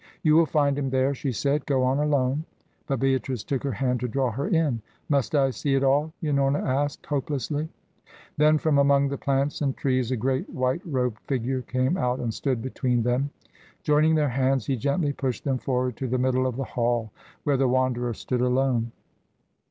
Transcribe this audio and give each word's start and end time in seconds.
"You 0.23 0.35
will 0.35 0.47
find 0.47 0.79
him 0.79 0.89
there," 0.89 1.13
she 1.13 1.31
said. 1.31 1.67
"Go 1.67 1.83
on 1.83 1.99
alone." 1.99 2.43
But 2.87 2.99
Beatrice 2.99 3.43
took 3.43 3.61
her 3.61 3.73
hand 3.73 3.99
to 3.99 4.07
draw 4.07 4.31
her 4.31 4.47
in. 4.47 4.81
"Must 5.09 5.35
I 5.35 5.51
see 5.51 5.75
it 5.75 5.83
all?" 5.83 6.11
Unorna 6.23 6.59
asked, 6.59 7.05
hopelessly. 7.05 7.69
Then 8.35 8.57
from 8.57 8.79
among 8.79 9.09
the 9.09 9.19
plants 9.19 9.61
and 9.61 9.77
trees 9.77 10.09
a 10.09 10.17
great 10.17 10.49
white 10.49 10.81
robed 10.85 11.19
figure 11.27 11.61
came 11.61 11.97
out 11.97 12.17
and 12.17 12.33
stood 12.33 12.63
between 12.63 13.03
them. 13.03 13.29
Joining 13.83 14.15
their 14.15 14.29
hands 14.29 14.65
he 14.65 14.75
gently 14.75 15.13
pushed 15.13 15.43
them 15.43 15.59
forward 15.59 15.95
to 15.97 16.07
the 16.07 16.17
middle 16.17 16.47
of 16.47 16.55
the 16.55 16.63
hall 16.63 17.11
where 17.43 17.55
the 17.57 17.67
Wanderer 17.67 18.15
stood 18.15 18.41
alone. 18.41 18.91